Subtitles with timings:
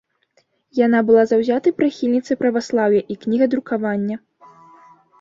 [0.85, 4.15] Яна была заўзятай прыхільніцай праваслаўя і кнігадрукавання.